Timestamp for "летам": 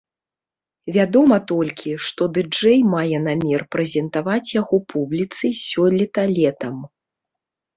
6.37-6.77